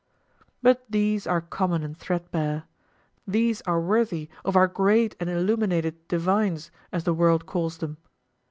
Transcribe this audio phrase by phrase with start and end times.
[0.63, 2.63] But these are common and threadbare;
[3.27, 7.97] these are worthy of our great and illuminated divines, as the world calls them!